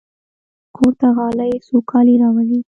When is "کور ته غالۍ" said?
0.75-1.51